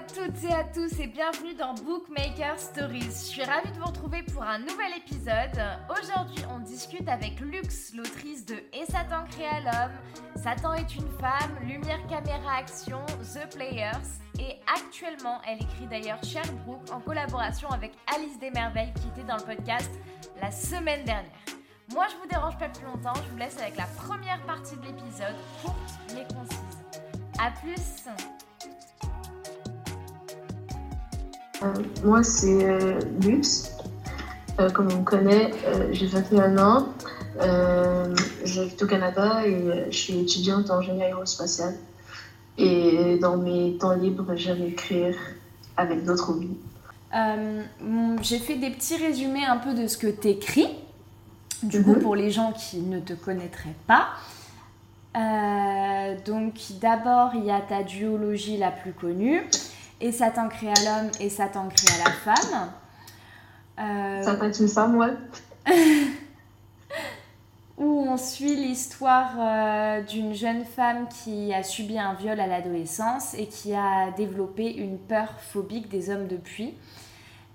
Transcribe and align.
à 0.00 0.02
toutes 0.02 0.44
et 0.44 0.52
à 0.52 0.64
tous 0.64 0.98
et 0.98 1.06
bienvenue 1.08 1.54
dans 1.54 1.74
Bookmaker 1.74 2.58
Stories. 2.58 3.02
Je 3.02 3.10
suis 3.10 3.44
ravie 3.44 3.70
de 3.70 3.78
vous 3.78 3.84
retrouver 3.84 4.22
pour 4.22 4.42
un 4.42 4.58
nouvel 4.58 4.92
épisode. 4.96 5.60
Aujourd'hui, 5.90 6.42
on 6.50 6.60
discute 6.60 7.06
avec 7.08 7.38
Lux, 7.40 7.92
l'autrice 7.94 8.46
de 8.46 8.54
Et 8.54 8.86
Satan 8.88 9.24
créa 9.30 9.60
l'homme, 9.60 9.92
Satan 10.36 10.72
est 10.74 10.94
une 10.94 11.08
femme, 11.18 11.54
Lumière, 11.66 12.00
caméra, 12.08 12.56
action, 12.58 13.04
The 13.34 13.54
Players. 13.54 14.08
Et 14.38 14.58
actuellement, 14.74 15.40
elle 15.46 15.60
écrit 15.60 15.86
d'ailleurs 15.90 16.22
Sherbrooke 16.24 16.90
en 16.92 17.00
collaboration 17.00 17.68
avec 17.68 17.92
Alice 18.14 18.38
Desmerveilles 18.38 18.94
qui 18.94 19.08
était 19.08 19.26
dans 19.26 19.36
le 19.36 19.44
podcast 19.44 19.90
la 20.40 20.50
semaine 20.50 21.04
dernière. 21.04 21.30
Moi, 21.92 22.06
je 22.10 22.16
vous 22.16 22.26
dérange 22.26 22.56
pas 22.56 22.68
plus 22.68 22.86
longtemps, 22.86 23.14
je 23.16 23.30
vous 23.32 23.38
laisse 23.38 23.58
avec 23.60 23.76
la 23.76 23.86
première 23.86 24.40
partie 24.46 24.76
de 24.76 24.82
l'épisode, 24.82 25.36
courte 25.62 25.98
mais 26.14 26.26
concise. 26.34 26.78
A 27.38 27.50
plus 27.50 28.04
moi, 32.04 32.22
c'est 32.22 32.64
euh, 32.64 32.98
Lux. 33.22 33.72
Euh, 34.58 34.70
comme 34.70 34.88
on 34.92 34.98
me 34.98 35.04
connaît, 35.04 35.52
j'ai 35.92 36.06
21 36.06 36.58
ans. 36.58 36.88
J'habite 38.44 38.82
au 38.82 38.86
Canada 38.86 39.46
et 39.46 39.90
je 39.90 39.96
suis 39.96 40.18
étudiante 40.20 40.70
en 40.70 40.78
ingénierie 40.78 41.06
aérospatiale. 41.06 41.74
Et 42.58 43.18
dans 43.20 43.36
mes 43.36 43.76
temps 43.78 43.94
libres, 43.94 44.34
j'aime 44.36 44.62
écrire 44.62 45.16
avec 45.76 46.04
d'autres 46.04 46.30
hobbies. 46.30 46.58
j'ai 48.22 48.38
fait 48.38 48.56
des 48.56 48.70
petits 48.70 48.96
résumés 48.96 49.46
un 49.46 49.56
peu 49.56 49.72
de 49.74 49.86
ce 49.86 49.96
que 49.96 50.08
tu 50.08 50.28
écris. 50.28 50.68
Du 51.62 51.82
coup, 51.82 51.94
mhm. 51.94 52.02
pour 52.02 52.16
les 52.16 52.30
gens 52.30 52.52
qui 52.52 52.80
ne 52.80 53.00
te 53.00 53.12
connaîtraient 53.12 53.76
pas. 53.86 54.08
donc 56.26 56.54
d'abord, 56.80 57.30
il 57.34 57.44
y 57.44 57.50
a 57.50 57.60
ta 57.60 57.82
duologie 57.82 58.58
la 58.58 58.70
plus 58.70 58.92
connue 58.92 59.42
et 60.00 60.12
Satan 60.12 60.48
créa 60.48 60.74
l'homme 60.84 61.10
et 61.20 61.28
Satan 61.28 61.68
créa 61.68 62.04
la 62.04 62.10
femme. 62.10 62.70
Euh, 63.78 64.22
Satan 64.22 64.46
est 64.46 64.60
une 64.60 64.68
femme, 64.68 64.96
ouais. 64.96 65.12
où 67.80 68.04
on 68.06 68.16
suit 68.18 68.56
l'histoire 68.56 69.32
euh, 69.38 70.02
d'une 70.02 70.34
jeune 70.34 70.64
femme 70.64 71.08
qui 71.08 71.52
a 71.54 71.62
subi 71.62 71.98
un 71.98 72.12
viol 72.12 72.38
à 72.38 72.46
l'adolescence 72.46 73.34
et 73.34 73.46
qui 73.46 73.74
a 73.74 74.10
développé 74.10 74.70
une 74.70 74.98
peur 74.98 75.40
phobique 75.40 75.88
des 75.88 76.10
hommes 76.10 76.28
depuis. 76.28 76.74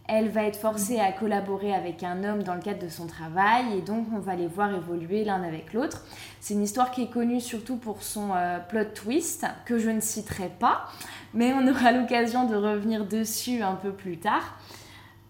Elle 0.07 0.29
va 0.29 0.43
être 0.43 0.57
forcée 0.57 0.99
à 0.99 1.11
collaborer 1.11 1.73
avec 1.73 2.03
un 2.03 2.23
homme 2.23 2.43
dans 2.43 2.53
le 2.53 2.61
cadre 2.61 2.83
de 2.83 2.89
son 2.89 3.07
travail 3.07 3.65
et 3.75 3.81
donc 3.81 4.05
on 4.13 4.19
va 4.19 4.35
les 4.35 4.45
voir 4.45 4.73
évoluer 4.73 5.23
l'un 5.23 5.41
avec 5.41 5.73
l'autre. 5.73 6.05
C'est 6.39 6.53
une 6.53 6.61
histoire 6.61 6.91
qui 6.91 7.01
est 7.01 7.09
connue 7.09 7.41
surtout 7.41 7.77
pour 7.77 8.03
son 8.03 8.29
euh, 8.35 8.59
plot 8.59 8.85
twist 8.93 9.47
que 9.65 9.79
je 9.79 9.89
ne 9.89 9.99
citerai 9.99 10.49
pas, 10.59 10.85
mais 11.33 11.53
on 11.53 11.67
aura 11.67 11.91
l'occasion 11.93 12.45
de 12.45 12.55
revenir 12.55 13.05
dessus 13.05 13.63
un 13.63 13.73
peu 13.73 13.91
plus 13.91 14.19
tard. 14.19 14.59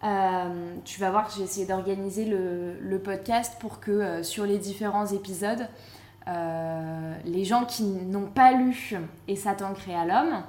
Euh, 0.04 0.74
tu 0.84 1.00
vas 1.00 1.10
voir 1.10 1.30
j'ai 1.34 1.44
essayé 1.44 1.66
d'organiser 1.66 2.26
le, 2.26 2.98
podcast 2.98 3.56
pour 3.58 3.80
que 3.80 3.90
euh, 3.90 4.22
sur 4.22 4.44
les 4.44 4.58
différents 4.58 5.06
épisodes, 5.06 5.66
les 7.24 7.44
gens 7.44 7.64
qui 7.64 7.84
n'ont 7.84 8.26
pas 8.26 8.50
lu 8.52 8.98
Et 9.28 9.36
Satan 9.36 9.72
créa 9.74 10.04
l'homme, 10.04 10.42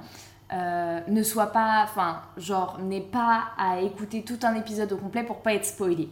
euh, 0.50 1.00
ne 1.06 1.22
soit 1.22 1.48
pas, 1.48 1.82
enfin, 1.84 2.22
genre, 2.38 2.78
n'ait 2.80 3.02
pas 3.02 3.48
à 3.58 3.80
écouter 3.80 4.22
tout 4.22 4.38
un 4.42 4.54
épisode 4.54 4.90
au 4.92 4.96
complet 4.96 5.22
pour 5.22 5.42
pas 5.42 5.52
être 5.52 5.66
spoilé. 5.66 6.08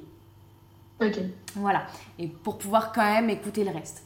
Ok. 1.00 1.18
Voilà. 1.54 1.86
Et 2.18 2.28
pour 2.28 2.58
pouvoir 2.58 2.92
quand 2.92 3.02
même 3.02 3.30
écouter 3.30 3.64
le 3.64 3.70
reste. 3.70 4.02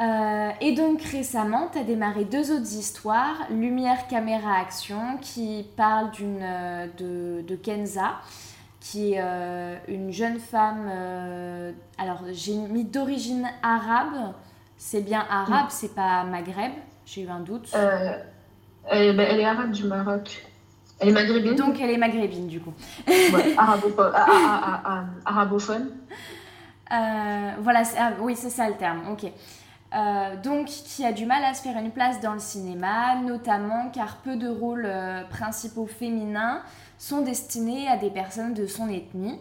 Euh, 0.00 0.50
et 0.60 0.72
donc 0.72 1.02
récemment, 1.02 1.68
tu 1.72 1.78
as 1.78 1.82
démarré 1.82 2.24
deux 2.24 2.52
autres 2.52 2.72
histoires, 2.74 3.46
Lumière, 3.50 4.06
Caméra, 4.06 4.58
Action, 4.60 5.16
qui 5.20 5.66
parlent 5.76 6.10
d'une, 6.12 6.42
euh, 6.42 6.86
de, 6.96 7.42
de, 7.42 7.56
Kenza, 7.56 8.20
qui 8.78 9.14
est 9.14 9.80
une 9.88 10.12
jeune 10.12 10.38
femme, 10.38 10.88
alors 11.98 12.22
j'ai 12.30 12.54
mis 12.54 12.84
d'origine 12.84 13.48
arabe, 13.60 14.32
c'est 14.76 15.00
bien 15.00 15.26
arabe, 15.28 15.66
c'est 15.70 15.92
pas 15.92 16.22
maghreb, 16.22 16.70
j'ai 17.04 17.22
eu 17.22 17.28
un 17.28 17.40
doute. 17.40 17.74
Elle, 18.88 19.18
elle, 19.20 19.40
est 19.40 19.44
arabe 19.44 19.72
du 19.72 19.84
Maroc. 19.84 20.46
Elle 20.98 21.08
est 21.08 21.12
maghrébine 21.12 21.54
Donc 21.54 21.80
elle 21.80 21.90
est 21.90 21.96
maghrébine 21.98 22.46
du 22.46 22.60
coup. 22.60 22.72
Ouais, 23.06 23.54
arabophone. 23.56 24.12
Arabophone. 25.24 25.90
Euh, 26.92 27.50
voilà, 27.60 27.82
oui, 28.20 28.36
c'est 28.36 28.50
ça 28.50 28.68
le 28.68 28.76
terme, 28.76 29.02
ok. 29.10 29.30
Euh, 29.94 30.36
donc, 30.42 30.66
qui 30.66 31.04
a 31.04 31.12
du 31.12 31.26
mal 31.26 31.42
à 31.44 31.54
se 31.54 31.62
faire 31.62 31.76
une 31.78 31.90
place 31.90 32.20
dans 32.20 32.34
le 32.34 32.38
cinéma, 32.38 33.16
notamment 33.16 33.90
car 33.90 34.16
peu 34.18 34.36
de 34.36 34.48
rôles 34.48 34.86
euh, 34.86 35.22
principaux 35.24 35.86
féminins 35.86 36.62
sont 36.98 37.22
destinés 37.22 37.88
à 37.88 37.96
des 37.96 38.10
personnes 38.10 38.54
de 38.54 38.66
son 38.66 38.88
ethnie. 38.88 39.38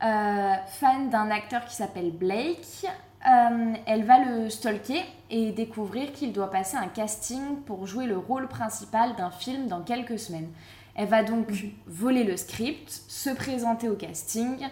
fan 0.00 1.10
d'un 1.10 1.30
acteur 1.30 1.64
qui 1.66 1.74
s'appelle 1.76 2.10
Blake, 2.10 2.86
euh, 3.28 3.74
elle 3.86 4.04
va 4.04 4.24
le 4.24 4.48
stalker 4.48 5.02
et 5.28 5.52
découvrir 5.52 6.12
qu'il 6.12 6.32
doit 6.32 6.50
passer 6.50 6.76
un 6.76 6.88
casting 6.88 7.62
pour 7.66 7.86
jouer 7.86 8.06
le 8.06 8.16
rôle 8.16 8.48
principal 8.48 9.14
d'un 9.16 9.30
film 9.30 9.66
dans 9.66 9.82
quelques 9.82 10.18
semaines. 10.18 10.48
Elle 10.94 11.08
va 11.08 11.22
donc 11.22 11.48
voler 11.86 12.24
le 12.24 12.36
script, 12.36 12.90
se 13.08 13.30
présenter 13.30 13.88
au 13.88 13.94
casting, 13.94 14.66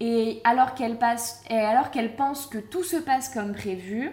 et 0.00 0.40
alors 0.44 0.74
qu'elle 0.74 0.96
pense 0.98 2.46
que 2.46 2.58
tout 2.58 2.84
se 2.84 2.96
passe 2.96 3.30
comme 3.30 3.52
prévu, 3.52 4.12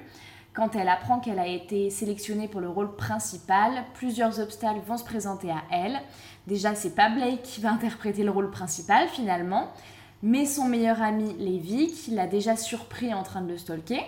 quand 0.54 0.76
elle 0.76 0.88
apprend 0.88 1.20
qu'elle 1.20 1.38
a 1.38 1.48
été 1.48 1.90
sélectionnée 1.90 2.48
pour 2.48 2.62
le 2.62 2.70
rôle 2.70 2.96
principal, 2.96 3.84
plusieurs 3.94 4.40
obstacles 4.40 4.80
vont 4.88 4.98
se 4.98 5.04
présenter 5.04 5.52
à 5.52 5.62
elle. 5.70 6.00
Déjà, 6.48 6.76
c'est 6.76 6.96
pas 6.96 7.10
Blake 7.10 7.44
qui 7.44 7.60
va 7.62 7.72
interpréter 7.74 8.24
le 8.24 8.32
rôle 8.32 8.50
principal 8.50 9.08
finalement, 9.10 9.72
mais 10.24 10.46
son 10.46 10.66
meilleur 10.66 11.02
ami 11.02 11.34
Lévi, 11.38 11.92
qui 11.92 12.12
l'a 12.12 12.28
déjà 12.28 12.56
surpris 12.56 13.14
en 13.14 13.24
train 13.24 13.42
de 13.42 13.50
le 13.50 13.58
stalker. 13.58 14.04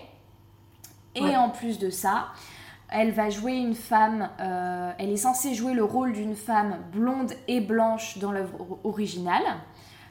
Et 1.15 1.35
en 1.35 1.49
plus 1.49 1.79
de 1.79 1.89
ça, 1.89 2.27
elle 2.89 3.11
va 3.11 3.29
jouer 3.29 3.53
une 3.53 3.75
femme, 3.75 4.29
euh, 4.39 4.91
elle 4.97 5.09
est 5.09 5.17
censée 5.17 5.53
jouer 5.53 5.73
le 5.73 5.83
rôle 5.83 6.13
d'une 6.13 6.35
femme 6.35 6.77
blonde 6.91 7.33
et 7.47 7.59
blanche 7.59 8.17
dans 8.19 8.31
l'œuvre 8.31 8.79
originale, 8.83 9.43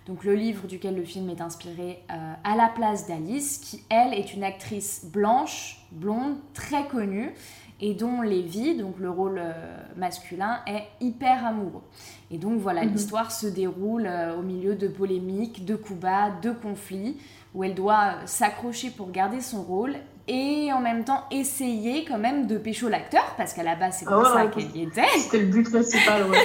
donc 0.07 0.25
le 0.25 0.35
livre 0.35 0.67
duquel 0.67 0.95
le 0.95 1.05
film 1.05 1.31
est 1.31 1.41
inspiré, 1.41 2.05
euh, 2.11 2.35
à 2.45 2.55
la 2.55 2.69
place 2.69 3.07
d'Alice, 3.07 3.59
qui 3.59 3.83
elle 3.89 4.15
est 4.15 4.35
une 4.35 4.45
actrice 4.45 5.07
blanche, 5.07 5.87
blonde, 5.91 6.37
très 6.55 6.87
connue, 6.87 7.35
et 7.81 7.95
dont 7.95 8.23
Lévi, 8.23 8.75
donc 8.77 8.99
le 8.99 9.11
rôle 9.11 9.39
euh, 9.39 9.53
masculin, 9.97 10.61
est 10.67 10.85
hyper 11.01 11.45
amoureux. 11.45 11.83
Et 12.31 12.39
donc 12.39 12.59
voilà, 12.61 12.85
mhm. 12.85 12.93
l'histoire 12.93 13.31
se 13.31 13.47
déroule 13.47 14.07
euh, 14.07 14.37
au 14.37 14.43
milieu 14.43 14.75
de 14.75 14.89
polémiques, 14.89 15.65
de 15.65 15.77
coups 15.77 16.01
bas, 16.01 16.31
de 16.43 16.51
conflits, 16.53 17.19
où 17.55 17.65
elle 17.65 17.75
doit 17.75 18.15
euh, 18.15 18.27
s'accrocher 18.27 18.91
pour 18.91 19.11
garder 19.11 19.41
son 19.41 19.63
rôle 19.63 19.97
et 20.29 20.73
en 20.73 20.81
même 20.81 21.05
temps 21.05 21.25
essayer 21.31 22.05
quand 22.05 22.19
même 22.19 22.47
de 22.47 22.59
pécho 22.59 22.89
l'acteur, 22.89 23.35
parce 23.37 23.53
qu'à 23.53 23.63
la 23.63 23.77
base 23.77 23.99
c'est 23.99 24.07
pour 24.07 24.27
ah 24.27 24.33
ça 24.35 24.47
qu'elle 24.47 24.75
y 24.75 24.83
était. 24.83 25.07
C'était 25.19 25.39
le 25.41 25.47
but 25.47 25.71
principal, 25.71 26.29
ouais. 26.29 26.39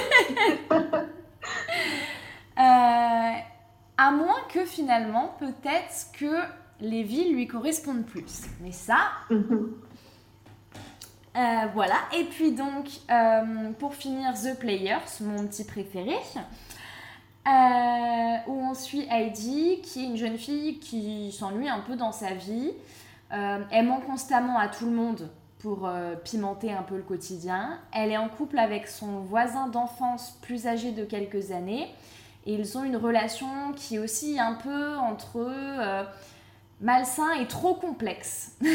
à 2.56 4.10
moins 4.10 4.40
que 4.52 4.64
finalement, 4.64 5.34
peut-être 5.38 6.12
que 6.18 6.36
Lévi 6.80 7.32
lui 7.32 7.46
corresponde 7.46 8.04
plus. 8.04 8.42
Mais 8.60 8.72
ça, 8.72 8.98
mhm. 9.30 9.72
Euh, 11.34 11.66
voilà, 11.72 11.96
et 12.14 12.24
puis 12.24 12.52
donc, 12.52 12.88
euh, 13.10 13.70
pour 13.78 13.94
finir, 13.94 14.34
The 14.34 14.58
Players, 14.58 15.22
mon 15.22 15.46
petit 15.46 15.64
préféré, 15.64 16.14
euh, 17.46 18.36
où 18.46 18.52
on 18.52 18.74
suit 18.74 19.06
Heidi, 19.10 19.80
qui 19.82 20.04
est 20.04 20.06
une 20.08 20.16
jeune 20.16 20.36
fille 20.36 20.78
qui 20.78 21.32
s'ennuie 21.32 21.70
un 21.70 21.80
peu 21.80 21.96
dans 21.96 22.12
sa 22.12 22.34
vie. 22.34 22.72
ment 23.30 24.00
constamment 24.06 24.58
à 24.58 24.68
tout 24.68 24.84
le 24.84 24.92
monde 24.92 25.30
pour 25.58 25.88
pimenter 26.24 26.72
un 26.72 26.82
peu 26.82 26.96
le 26.96 27.02
quotidien. 27.02 27.78
Elle 27.92 28.10
est 28.10 28.18
en 28.18 28.28
couple 28.28 28.58
avec 28.58 28.86
son 28.88 29.20
voisin 29.20 29.68
d'enfance 29.68 30.36
plus 30.42 30.66
âgé 30.66 30.92
de 30.92 31.04
quelques 31.04 31.50
années. 31.50 31.88
Et 32.44 32.54
ils 32.54 32.76
ont 32.76 32.84
une 32.84 32.96
relation 32.96 33.72
qui 33.74 33.94
est 33.94 33.98
aussi 34.00 34.38
un 34.38 34.54
peu 34.54 34.96
entre 34.96 35.38
eux 35.38 36.04
malsain 36.82 37.32
et 37.40 37.46
trop 37.46 37.74
complexe. 37.74 38.58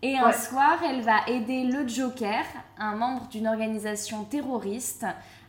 Et 0.00 0.16
un 0.16 0.30
soir, 0.30 0.78
elle 0.84 1.00
va 1.00 1.26
aider 1.26 1.64
le 1.64 1.88
Joker, 1.88 2.44
un 2.78 2.94
membre 2.94 3.26
d'une 3.26 3.48
organisation 3.48 4.22
terroriste, 4.22 5.04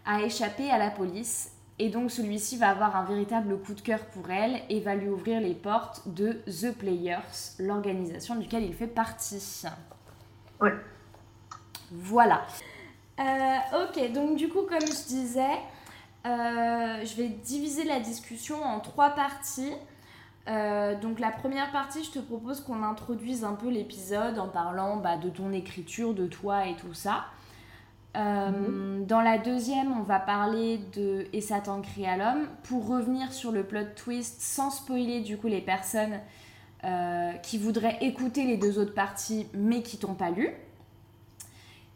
à 0.07 0.23
échapper 0.23 0.71
à 0.71 0.79
la 0.79 0.89
police. 0.89 1.51
Et 1.77 1.89
donc 1.89 2.09
celui-ci 2.09 2.57
va 2.57 2.69
avoir 2.69 2.95
un 2.95 3.03
véritable 3.03 3.59
coup 3.61 3.75
de 3.75 3.81
cœur 3.81 3.99
pour 4.07 4.31
elle 4.31 4.59
et 4.69 4.79
va 4.79 4.95
lui 4.95 5.07
ouvrir 5.07 5.39
les 5.39 5.53
portes 5.53 6.01
de 6.07 6.41
The 6.47 6.71
Players, 6.75 7.53
l'organisation 7.59 8.35
duquel 8.35 8.63
il 8.63 8.73
fait 8.73 8.87
partie. 8.87 9.65
Ouais. 10.59 10.73
Voilà. 11.91 12.41
Euh, 13.19 13.83
ok, 13.83 14.11
donc 14.13 14.35
du 14.35 14.49
coup, 14.49 14.63
comme 14.63 14.81
je 14.81 15.07
disais, 15.07 15.59
euh, 16.25 17.05
je 17.05 17.15
vais 17.15 17.29
diviser 17.29 17.83
la 17.83 17.99
discussion 17.99 18.63
en 18.63 18.79
trois 18.79 19.11
parties. 19.11 19.73
Euh, 20.49 20.99
donc 20.99 21.19
la 21.19 21.31
première 21.31 21.71
partie, 21.71 22.03
je 22.03 22.11
te 22.11 22.19
propose 22.19 22.61
qu'on 22.61 22.83
introduise 22.83 23.43
un 23.43 23.53
peu 23.53 23.69
l'épisode 23.69 24.39
en 24.39 24.47
parlant 24.47 24.97
bah, 24.97 25.17
de 25.17 25.29
ton 25.29 25.51
écriture, 25.51 26.13
de 26.13 26.27
toi 26.27 26.67
et 26.67 26.75
tout 26.75 26.93
ça. 26.93 27.25
Euh, 28.17 29.05
dans 29.05 29.21
la 29.21 29.37
deuxième, 29.37 29.91
on 29.91 30.01
va 30.01 30.19
parler 30.19 30.79
de 30.95 31.27
Et 31.31 31.41
Satan 31.41 31.81
crie 31.81 32.07
à 32.07 32.17
l'homme 32.17 32.47
pour 32.63 32.87
revenir 32.87 33.31
sur 33.31 33.51
le 33.51 33.63
plot 33.63 33.93
twist 33.95 34.41
sans 34.41 34.71
spoiler 34.71 35.21
du 35.21 35.37
coup 35.37 35.47
les 35.47 35.61
personnes 35.61 36.19
euh, 36.83 37.33
qui 37.43 37.59
voudraient 37.59 37.97
écouter 38.01 38.45
les 38.45 38.57
deux 38.57 38.79
autres 38.79 38.95
parties 38.95 39.45
mais 39.53 39.83
qui 39.83 39.97
t'ont 39.97 40.15
pas 40.15 40.31
lu. 40.31 40.49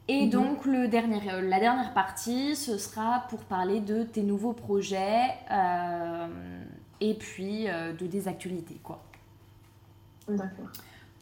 Et 0.07 0.25
mhm. 0.25 0.29
donc 0.29 0.65
le 0.65 0.87
dernier, 0.87 1.19
la 1.41 1.59
dernière 1.59 1.93
partie, 1.93 2.55
ce 2.55 2.77
sera 2.77 3.25
pour 3.29 3.39
parler 3.45 3.79
de 3.79 4.03
tes 4.03 4.21
nouveaux 4.21 4.53
projets 4.53 5.29
et 7.01 7.13
puis 7.15 7.65
de 7.65 8.05
des 8.05 8.27
actualités 8.27 8.79
quoi. 8.83 9.03
D'accord. 10.27 10.69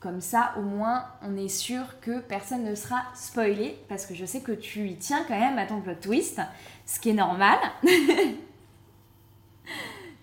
Comme 0.01 0.19
ça, 0.19 0.55
au 0.57 0.61
moins, 0.61 1.05
on 1.21 1.37
est 1.37 1.47
sûr 1.47 1.99
que 2.01 2.21
personne 2.21 2.63
ne 2.63 2.73
sera 2.73 3.03
spoilé, 3.13 3.77
parce 3.87 4.07
que 4.07 4.15
je 4.15 4.25
sais 4.25 4.41
que 4.41 4.51
tu 4.51 4.89
y 4.89 4.95
tiens 4.95 5.23
quand 5.27 5.39
même 5.39 5.59
à 5.59 5.67
ton 5.67 5.79
plot 5.79 5.93
twist, 6.01 6.41
ce 6.87 6.99
qui 6.99 7.11
est 7.11 7.13
normal. 7.13 7.59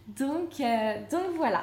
donc, 0.09 0.59
euh, 0.59 0.95
donc 1.09 1.37
voilà. 1.37 1.63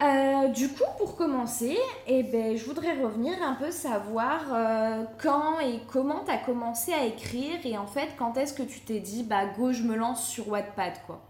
Euh, 0.00 0.46
du 0.46 0.68
coup, 0.68 0.84
pour 0.96 1.16
commencer, 1.16 1.76
eh 2.06 2.22
ben, 2.22 2.56
je 2.56 2.64
voudrais 2.64 3.02
revenir 3.02 3.42
un 3.42 3.54
peu 3.54 3.72
savoir 3.72 4.42
euh, 4.52 5.02
quand 5.20 5.58
et 5.58 5.80
comment 5.88 6.22
tu 6.24 6.30
as 6.30 6.38
commencé 6.38 6.92
à 6.92 7.04
écrire 7.04 7.58
et 7.64 7.76
en 7.76 7.88
fait, 7.88 8.10
quand 8.16 8.36
est-ce 8.36 8.54
que 8.54 8.62
tu 8.62 8.78
t'es 8.78 9.00
dit, 9.00 9.24
bah 9.24 9.46
go, 9.58 9.72
je 9.72 9.82
me 9.82 9.96
lance 9.96 10.24
sur 10.28 10.48
Wattpad, 10.50 10.92
quoi. 11.04 11.20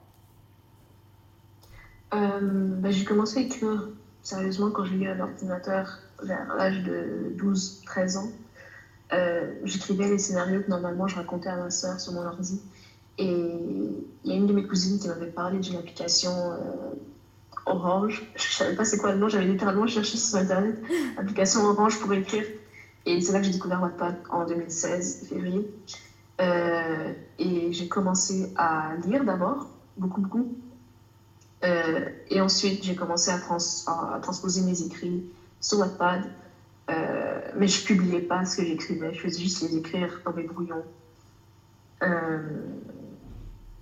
Bah, 2.11 2.91
j'ai 2.91 3.05
commencé 3.05 3.39
à 3.39 3.43
écrire 3.43 3.89
sérieusement, 4.23 4.71
quand 4.71 4.85
j'ai 4.85 4.97
eu 4.97 5.09
un 5.09 5.21
ordinateur 5.21 5.99
vers 6.23 6.55
l'âge 6.57 6.83
de 6.83 7.35
12-13 7.37 8.19
ans, 8.19 8.31
euh, 9.13 9.55
j'écrivais 9.65 10.09
les 10.09 10.19
scénarios 10.19 10.63
que 10.63 10.69
normalement 10.69 11.09
je 11.09 11.17
racontais 11.17 11.49
à 11.49 11.57
ma 11.57 11.71
soeur 11.71 11.99
sur 11.99 12.13
mon 12.13 12.27
ordi. 12.27 12.61
Et 13.17 13.25
il 13.27 14.31
y 14.31 14.33
a 14.33 14.37
une 14.37 14.47
de 14.47 14.53
mes 14.53 14.67
cousines 14.67 14.99
qui 14.99 15.09
m'avait 15.09 15.27
parlé 15.27 15.59
d'une 15.59 15.77
application 15.77 16.31
euh, 16.53 16.95
Orange. 17.67 18.31
Je 18.37 18.47
ne 18.47 18.53
savais 18.53 18.77
pas 18.77 18.85
c'est 18.85 18.99
quoi 18.99 19.13
le 19.13 19.19
nom, 19.19 19.29
j'avais 19.29 19.47
littéralement 19.47 19.87
cherché 19.87 20.19
sur 20.19 20.39
Internet, 20.39 20.77
application 21.17 21.65
Orange 21.65 21.99
pour 22.01 22.13
écrire. 22.13 22.45
Et 23.07 23.21
c'est 23.21 23.33
là 23.33 23.41
que 23.41 23.47
j'ai 23.47 23.53
découvert 23.53 23.83
Wattpad 23.83 24.17
en 24.31 24.45
2016, 24.45 25.29
février. 25.29 25.71
Euh, 26.41 27.13
et 27.39 27.73
j'ai 27.73 27.89
commencé 27.89 28.53
à 28.57 28.91
lire 29.07 29.25
d'abord, 29.25 29.69
beaucoup, 29.97 30.21
beaucoup. 30.21 30.55
Euh, 31.65 32.09
et 32.31 32.41
ensuite, 32.41 32.85
j'ai 32.85 32.95
commencé 32.95 33.31
à, 33.31 33.39
transposer 34.21 34.63
mes 34.63 34.83
écrits 34.83 35.25
sur 35.61 35.79
Wattpad. 35.79 36.25
Euh, 36.91 37.41
mais 37.57 37.69
je 37.69 37.85
publiais 37.85 38.21
pas 38.21 38.45
ce 38.47 38.57
que 38.57 38.65
j'écrivais, 38.65 39.13
je 39.13 39.21
faisais 39.21 39.43
juste 39.43 39.61
les 39.61 39.77
écrire 39.77 40.23
dans 40.25 40.33
mes 40.33 40.45
brouillons. 40.45 40.85
Euh, 42.03 42.39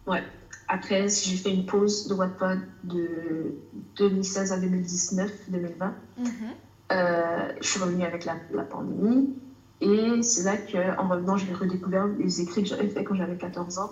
ouais. 0.08 0.24
Après, 0.66 1.08
j'ai 1.08 1.36
fait 1.36 1.54
une 1.54 1.66
pause 1.66 2.08
de 2.08 2.14
Wattpad 2.14 2.58
de 2.82 3.54
2016 3.96 4.52
à 4.52 4.58
2019, 4.58 5.30
2020. 5.48 5.94
Mm-hmm. 6.18 7.54
je 7.60 7.66
suis 7.68 7.80
revenue 7.80 8.04
avec 8.04 8.24
la, 8.24 8.34
la 8.52 8.64
pandémie. 8.64 9.36
Et 9.80 10.22
c'est 10.22 10.42
là 10.42 10.56
qu'en 10.56 11.06
revenant, 11.06 11.36
j'ai 11.36 11.52
redécouvert 11.52 12.06
les 12.06 12.40
écrits 12.40 12.62
que 12.62 12.68
j'avais 12.70 12.88
fait 12.88 13.04
quand 13.04 13.14
j'avais 13.14 13.36
14 13.36 13.78
ans. 13.78 13.90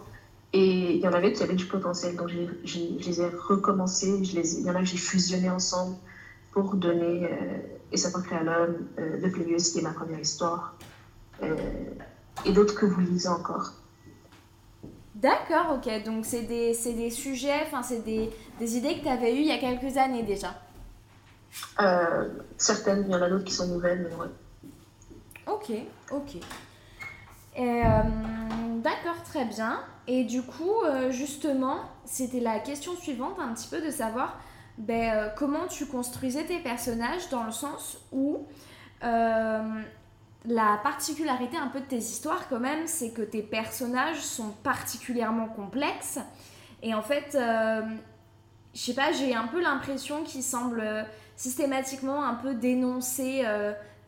Et 0.57 0.95
il 0.95 1.01
y 1.01 1.09
en 1.09 1.13
avait 1.13 1.33
qui 1.33 1.43
avaient 1.43 1.57
du 1.57 1.67
potentiel, 1.67 2.15
donc 2.15 2.29
je 2.29 2.79
les 2.79 3.21
ai 3.21 3.29
recommencés, 3.29 4.25
je 4.25 4.37
les, 4.37 4.61
il 4.61 4.65
y 4.65 4.71
en 4.71 4.77
a 4.77 4.79
que 4.79 4.85
j'ai 4.85 4.97
fusionné 4.97 5.51
ensemble 5.51 5.97
pour 6.53 6.77
donner 6.77 7.25
euh, 7.25 7.59
Et 7.91 7.97
ça 7.97 8.17
créer 8.23 8.39
à 8.39 8.45
l'homme, 8.45 8.87
euh, 9.01 9.19
Le 9.21 9.31
Plébius, 9.33 9.73
qui 9.73 9.81
est 9.81 9.83
ma 9.83 9.93
première 9.93 10.21
histoire, 10.21 10.77
euh, 11.43 11.57
et 12.45 12.53
d'autres 12.53 12.77
que 12.77 12.87
vous 12.87 13.01
lisez 13.01 13.29
encore. 13.29 13.73
D'accord, 15.17 15.77
ok. 15.77 16.05
Donc 16.05 16.25
c'est 16.25 16.43
des, 16.43 16.73
des, 16.85 17.11
sujets, 17.11 17.63
enfin 17.67 17.83
c'est 17.83 18.05
des, 18.05 18.31
des, 18.61 18.77
idées 18.77 18.99
que 18.99 19.03
tu 19.03 19.09
avais 19.09 19.35
eues 19.35 19.41
il 19.41 19.49
y 19.49 19.51
a 19.51 19.59
quelques 19.59 19.97
années 19.97 20.23
déjà 20.23 20.55
euh, 21.81 22.29
Certaines, 22.59 23.07
il 23.09 23.11
y 23.11 23.15
en 23.17 23.23
a 23.23 23.29
d'autres 23.29 23.45
qui 23.45 23.55
sont 23.55 23.67
nouvelles, 23.67 24.09
mais 24.09 24.17
ouais. 24.23 24.31
Ok, 25.49 25.73
ok. 26.13 26.41
D'accord, 28.85 29.23
très 29.25 29.47
bien. 29.47 29.81
Et 30.07 30.25
du 30.25 30.43
coup, 30.43 30.83
euh, 30.85 31.11
justement, 31.11 31.79
c'était 32.05 32.41
la 32.41 32.59
question 32.59 32.95
suivante, 32.95 33.39
un 33.41 33.55
petit 33.55 33.69
peu 33.69 33.81
de 33.81 33.91
savoir 33.91 34.39
ben, 34.77 35.15
euh, 35.15 35.29
comment 35.39 35.67
tu 35.69 35.87
construisais 35.87 36.45
tes 36.45 36.59
personnages 36.59 37.31
dans 37.31 37.45
le 37.45 37.51
sens 37.51 37.97
où 38.13 38.47
euh, 39.03 39.81
la 40.45 40.79
particularité 40.83 41.57
un 41.57 41.69
peu 41.69 41.81
de 41.81 41.87
tes 41.87 41.97
histoires 41.97 42.47
quand 42.51 42.61
même, 42.61 42.87
c'est 42.87 43.13
que 43.13 43.23
tes 43.23 43.43
personnages 43.43 44.21
sont 44.21 44.51
particulièrement 44.63 45.49
complexes. 45.49 46.19
Et 46.83 46.93
en 46.93 47.01
fait, 47.01 47.31
je 47.33 48.79
sais 48.79 48.93
pas, 48.93 49.13
j'ai 49.13 49.35
un 49.35 49.47
peu 49.47 49.63
l'impression 49.63 50.23
qu'ils 50.25 50.43
semblent 50.43 51.07
systématiquement 51.37 52.23
un 52.23 52.35
peu 52.35 52.53
dénoncer 52.53 53.47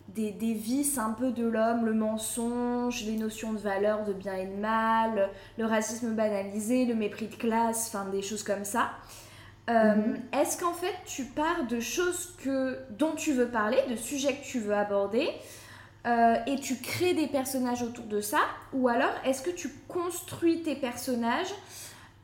des, 0.09 0.31
des, 0.31 0.55
vices 0.55 0.99
un 0.99 1.11
peu 1.11 1.33
de 1.33 1.45
l'homme, 1.45 1.85
le 1.85 1.95
mensonge, 1.95 3.05
les 3.05 3.17
notions 3.17 3.53
de 3.53 3.59
valeur, 3.59 4.05
de 4.05 4.13
bien 4.13 4.35
et 4.35 4.47
de 4.47 4.57
mal, 4.57 5.31
le 5.59 5.67
racisme 5.67 6.15
banalisé, 6.15 6.85
le 6.85 6.95
mépris 6.95 7.29
de 7.29 7.35
classe, 7.35 7.89
enfin 7.89 8.09
des 8.11 8.23
choses 8.23 8.43
comme 8.43 8.65
ça. 8.65 8.91
Euh, 9.69 9.97
mhm. 9.97 10.21
Est-ce 10.33 10.59
qu'en 10.61 10.73
fait 10.73 10.95
tu 11.05 11.25
pars 11.25 11.67
de 11.69 11.81
choses 11.81 12.37
que, 12.43 12.79
dont 12.91 13.13
tu 13.17 13.33
veux 13.33 13.49
parler, 13.49 13.79
de 13.91 13.97
sujets 13.97 14.37
que 14.37 14.45
tu 14.45 14.61
veux 14.61 14.75
aborder, 14.75 15.29
euh, 16.07 16.37
et 16.47 16.57
tu 16.61 16.77
crées 16.77 17.15
des 17.15 17.27
personnages 17.27 17.83
autour 17.83 18.05
de 18.05 18.21
ça, 18.21 18.39
ou 18.73 18.87
alors 18.87 19.13
est-ce 19.25 19.43
que 19.43 19.51
tu 19.51 19.69
construis 19.89 20.63
tes 20.63 20.77
personnages 20.77 21.53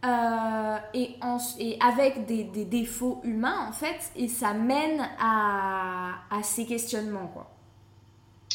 euh, 0.04 0.76
et, 0.94 1.16
et, 1.58 1.78
avec 1.80 2.26
des, 2.26 2.44
des, 2.44 2.64
défauts 2.64 3.20
humains 3.24 3.66
en 3.68 3.72
fait, 3.72 4.12
et 4.14 4.28
ça 4.28 4.52
mène 4.54 5.00
à, 5.18 6.12
à 6.30 6.42
ces 6.44 6.64
questionnements 6.64 7.26
quoi? 7.26 7.50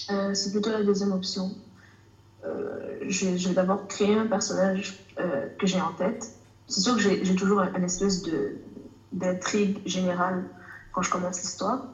Euh, 0.09 0.33
c'est 0.33 0.51
plutôt 0.51 0.71
la 0.71 0.83
deuxième 0.83 1.11
option. 1.11 1.51
Euh, 2.45 2.97
je, 3.07 3.47
vais 3.47 3.53
d'abord 3.53 3.87
créer 3.87 4.15
un 4.15 4.27
personnage 4.27 4.95
euh, 5.19 5.47
que 5.57 5.67
j'ai 5.67 5.81
en 5.81 5.91
tête. 5.91 6.31
C'est 6.67 6.81
sûr 6.81 6.95
que 6.95 7.01
j'ai 7.01 7.35
toujours 7.35 7.61
un, 7.61 7.83
espèce 7.83 8.21
d'intrigue 9.11 9.79
générale 9.85 10.43
quand 10.91 11.01
je 11.01 11.09
commence 11.09 11.41
l'histoire. 11.41 11.85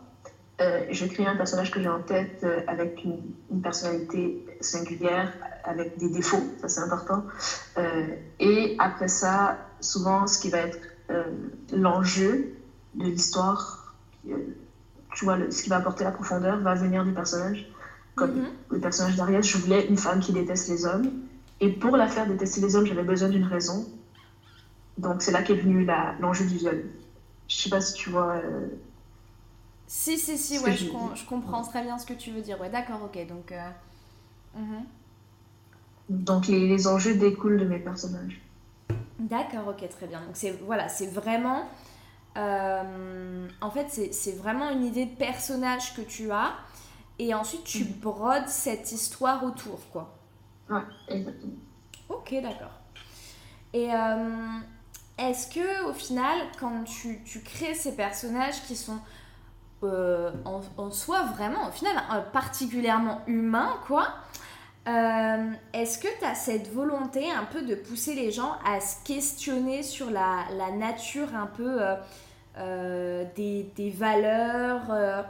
je 0.59 1.05
crée 1.05 1.25
un 1.25 1.35
personnage 1.35 1.69
que 1.69 1.79
j'ai 1.79 1.89
en 1.89 1.99
tête 2.01 2.45
avec 2.67 3.03
une, 3.03 3.61
personnalité 3.61 4.43
singulière, 4.61 5.31
avec 5.63 5.97
des 5.97 6.09
défauts, 6.09 6.43
ça 6.59 6.67
c'est 6.69 6.81
important. 6.81 7.23
et 8.39 8.75
après 8.79 9.09
ça, 9.09 9.59
souvent, 9.79 10.25
ce 10.25 10.39
qui 10.39 10.49
va 10.49 10.59
être 10.59 10.79
l'enjeu 11.71 12.55
de 12.95 13.03
l'histoire, 13.03 13.93
tu 15.13 15.25
vois, 15.25 15.37
ce 15.51 15.61
qui 15.61 15.69
va 15.69 15.77
apporter 15.77 16.03
la 16.03 16.11
profondeur, 16.11 16.57
va 16.59 16.73
venir 16.73 17.03
du 17.05 17.13
personnage. 17.13 17.69
Comme 18.15 18.35
mhm. 18.35 18.47
le 18.69 18.79
personnage 18.79 19.15
d'Ariel, 19.15 19.43
je 19.43 19.57
voulais 19.57 19.87
une 19.87 19.97
femme 19.97 20.19
qui 20.19 20.33
déteste 20.33 20.69
les 20.69 20.85
hommes. 20.85 21.11
Et 21.59 21.69
pour 21.69 21.97
la 21.97 22.07
faire 22.07 22.27
détester 22.27 22.61
les 22.61 22.75
hommes, 22.75 22.85
j'avais 22.85 23.03
besoin 23.03 23.29
d'une 23.29 23.45
raison. 23.45 23.87
Donc 24.97 25.21
c'est 25.21 25.31
là 25.31 25.41
qu'est 25.41 25.55
venu 25.55 25.87
l'enjeu 26.19 26.45
du 26.45 26.57
viol. 26.57 26.85
Je 27.47 27.55
sais 27.55 27.69
pas 27.69 27.81
si 27.81 27.93
tu 27.93 28.09
vois. 28.09 28.33
Euh, 28.35 28.67
si, 29.87 30.17
si, 30.17 30.37
si, 30.37 30.59
ouais, 30.59 30.73
je, 30.73 30.85
je, 30.85 31.25
comprends 31.25 31.63
très 31.63 31.83
bien 31.83 31.97
ce 31.97 32.05
que 32.05 32.13
tu 32.13 32.31
veux 32.31 32.41
dire. 32.41 32.59
Ouais, 32.59 32.69
d'accord, 32.69 33.01
ok. 33.03 33.27
Donc. 33.27 33.51
Euh, 33.51 33.69
mhm. 34.55 34.85
Donc 36.09 36.47
les, 36.47 36.67
les, 36.67 36.87
enjeux 36.87 37.15
découlent 37.15 37.59
de 37.59 37.65
mes 37.65 37.79
personnages. 37.79 38.41
D'accord, 39.19 39.69
ok, 39.69 39.87
très 39.89 40.07
bien. 40.07 40.19
Donc 40.21 40.31
c'est 40.33 40.51
voilà, 40.65 40.89
c'est 40.89 41.07
vraiment. 41.07 41.67
Euh, 42.35 43.47
en 43.61 43.69
fait, 43.69 43.87
c'est 43.89 44.35
vraiment 44.35 44.69
une 44.71 44.85
idée 44.85 45.05
de 45.05 45.15
personnage 45.15 45.95
que 45.95 46.01
tu 46.01 46.31
as 46.31 46.53
et 47.19 47.33
ensuite 47.33 47.63
tu 47.63 47.85
mhm. 47.85 47.93
brodes 48.01 48.47
cette 48.47 48.91
histoire 48.91 49.43
autour, 49.43 49.79
quoi. 49.91 50.15
Ouais, 50.69 50.81
exactement. 51.09 51.53
Ok, 52.09 52.33
d'accord. 52.41 52.71
Et 53.73 53.93
euh, 53.93 54.59
est-ce 55.17 55.47
que 55.47 55.89
au 55.89 55.93
final, 55.93 56.37
quand 56.59 56.83
tu, 56.83 57.23
tu, 57.23 57.41
crées 57.41 57.73
ces 57.73 57.95
personnages 57.95 58.61
qui 58.67 58.75
sont 58.75 58.99
euh, 59.83 60.31
en, 60.45 60.61
en, 60.77 60.91
soi 60.91 61.23
vraiment, 61.23 61.67
au 61.67 61.71
final, 61.71 61.95
euh, 62.13 62.21
particulièrement 62.31 63.21
humains, 63.27 63.77
quoi, 63.87 64.07
est-ce 64.85 65.97
que 65.97 66.07
tu 66.19 66.25
as 66.25 66.35
cette 66.35 66.71
volonté 66.73 67.31
un 67.31 67.45
peu 67.45 67.61
de 67.61 67.73
pousser 67.73 68.15
les 68.15 68.31
gens 68.31 68.57
à 68.65 68.81
se 68.81 69.01
questionner 69.05 69.81
sur 69.81 70.11
la, 70.11 70.43
la 70.57 70.71
nature 70.71 71.33
un 71.33 71.47
peu 71.47 71.79
des, 73.35 73.71
des, 73.75 73.89
valeurs 73.91 75.25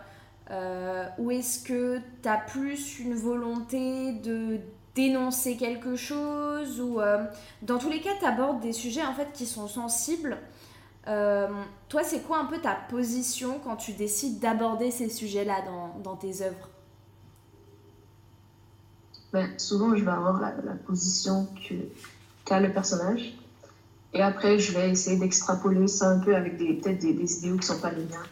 euh, 0.52 1.06
ou 1.18 1.32
est-ce 1.32 1.64
que 1.64 2.00
tu 2.22 2.28
as 2.28 2.38
plus 2.38 3.00
une 3.00 3.16
volonté 3.16 4.12
de 4.14 4.60
dénoncer 4.94 5.56
quelque 5.56 5.96
chose 5.96 6.82
ou 6.82 7.00
euh, 7.00 7.24
dans 7.62 7.78
tous 7.78 7.90
les 7.90 8.02
cas 8.02 8.12
tu 8.20 8.26
abordes 8.26 8.60
des 8.60 8.74
sujets 8.74 9.04
en 9.04 9.14
fait 9.14 9.32
qui 9.34 9.46
sont 9.46 9.68
sensibles 9.68 10.38
euh, 11.08 11.48
toi 11.90 12.04
c'est 12.04 12.20
quoi 12.20 12.40
un 12.40 12.46
peu 12.46 12.60
ta 12.60 12.76
position 12.90 13.60
quand 13.64 13.78
tu 13.78 13.94
décides 13.94 14.40
d'aborder 14.40 14.92
ces 14.92 15.10
sujets 15.10 15.46
là 15.46 15.62
dans, 15.66 16.00
dans 16.04 16.18
tes 16.18 16.42
œuvres? 16.42 16.70
Mais 19.34 19.48
souvent 19.58 19.96
je 19.96 20.04
vais 20.04 20.12
avoir 20.12 20.40
la, 20.40 20.74
position 20.86 21.48
qu'a 22.46 22.60
le 22.60 22.72
personnage. 22.72 23.34
Et 24.16 24.22
après, 24.22 24.60
je 24.60 24.78
vais 24.78 24.92
essayer 24.92 25.18
d'extrapoler 25.18 25.88
ça 25.88 26.10
un 26.10 26.20
peu 26.20 26.36
avec 26.36 26.58
des, 26.58 26.76
peut-être 26.76 27.00
des, 27.00 27.14
des 27.14 27.40
idéaux 27.40 27.58
qui 27.58 27.66
sont 27.66 27.80
pas 27.80 27.90
les 27.90 28.04
miens. 28.04 28.24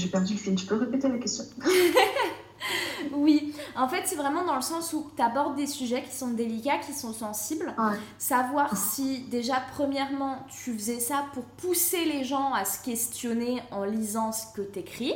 J'ai 0.00 0.08
perdu 0.08 0.34
le 0.34 0.38
fil. 0.38 0.54
Tu 0.54 0.66
peux 0.66 0.76
répéter 0.76 1.08
la 1.08 1.18
question 1.18 1.44
Oui, 3.12 3.54
en 3.74 3.88
fait, 3.88 4.02
c'est 4.04 4.16
vraiment 4.16 4.44
dans 4.44 4.56
le 4.56 4.62
sens 4.62 4.92
où 4.92 5.10
tu 5.16 5.22
abordes 5.22 5.56
des 5.56 5.66
sujets 5.66 6.02
qui 6.02 6.14
sont 6.14 6.28
délicats, 6.28 6.78
qui 6.78 6.92
sont 6.92 7.12
sensibles. 7.12 7.74
Ouais. 7.78 7.96
Savoir 8.18 8.76
si, 8.76 9.20
déjà, 9.30 9.62
premièrement, 9.72 10.44
tu 10.48 10.74
faisais 10.74 11.00
ça 11.00 11.24
pour 11.32 11.44
pousser 11.44 12.04
les 12.04 12.24
gens 12.24 12.52
à 12.52 12.64
se 12.64 12.82
questionner 12.84 13.62
en 13.70 13.84
lisant 13.84 14.32
ce 14.32 14.52
que 14.54 14.62
tu 14.62 14.80
écris. 14.80 15.14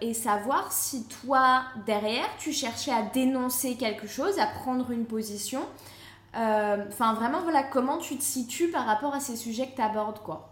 et 0.00 0.14
savoir 0.14 0.70
si 0.72 1.04
toi, 1.04 1.62
derrière, 1.86 2.28
tu 2.38 2.52
cherchais 2.52 2.92
à 2.92 3.02
dénoncer 3.02 3.76
quelque 3.76 4.06
chose, 4.06 4.38
à 4.38 4.46
prendre 4.46 4.90
une 4.90 5.06
position. 5.06 5.62
Euh, 6.36 6.84
Enfin, 6.88 7.14
vraiment, 7.14 7.40
voilà, 7.42 7.62
comment 7.62 7.98
tu 7.98 8.16
te 8.16 8.22
situes 8.22 8.68
par 8.70 8.84
rapport 8.84 9.14
à 9.14 9.20
ces 9.20 9.36
sujets 9.36 9.68
que 9.68 9.76
tu 9.76 9.82
abordes, 9.82 10.18
quoi. 10.22 10.50